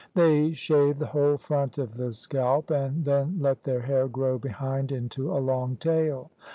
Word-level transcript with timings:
They 0.15 0.51
shaved 0.53 0.97
the 0.97 1.05
whole 1.05 1.37
front 1.37 1.77
of 1.77 1.93
the 1.93 2.11
scalp 2.11 2.71
and 2.71 3.05
then 3.05 3.37
let 3.39 3.61
their 3.61 3.81
hair 3.81 4.07
grow 4.07 4.39
behind 4.39 4.91
into 4.91 5.31
a 5.31 5.37
long 5.37 5.75
tail. 5.75 6.31